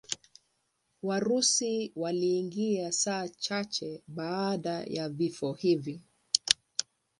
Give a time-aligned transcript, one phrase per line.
[1.07, 6.01] Warusi waliingia saa chache baada ya vifo hivi.